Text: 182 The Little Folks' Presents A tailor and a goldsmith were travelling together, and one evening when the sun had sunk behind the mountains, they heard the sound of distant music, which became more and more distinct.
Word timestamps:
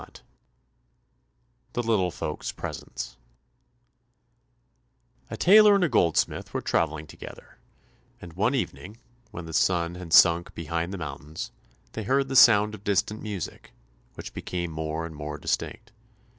182 0.03 0.27
The 1.73 1.83
Little 1.87 2.09
Folks' 2.09 2.51
Presents 2.51 3.17
A 5.29 5.37
tailor 5.37 5.75
and 5.75 5.83
a 5.83 5.89
goldsmith 5.89 6.55
were 6.55 6.61
travelling 6.61 7.05
together, 7.05 7.59
and 8.19 8.33
one 8.33 8.55
evening 8.55 8.97
when 9.29 9.45
the 9.45 9.53
sun 9.53 9.93
had 9.93 10.11
sunk 10.11 10.55
behind 10.55 10.91
the 10.91 10.97
mountains, 10.97 11.51
they 11.91 12.01
heard 12.05 12.29
the 12.29 12.35
sound 12.35 12.73
of 12.73 12.83
distant 12.83 13.21
music, 13.21 13.73
which 14.15 14.33
became 14.33 14.71
more 14.71 15.05
and 15.05 15.15
more 15.15 15.37
distinct. 15.37 15.91